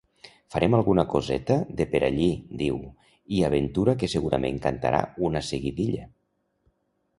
[0.53, 2.29] Farem alguna coseta de per allí,
[2.63, 2.79] diu,
[3.37, 6.11] i aventura que segurament cantarà una seguidilla.